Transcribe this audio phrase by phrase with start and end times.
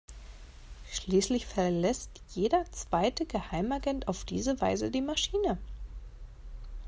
[0.91, 5.59] Schließlich verlässt jeder zweite Geheimagent auf diese Weise die Maschine.